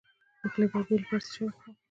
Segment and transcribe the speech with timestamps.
[0.41, 1.73] د خولې د بد بوی لپاره باید څه شی وخورم؟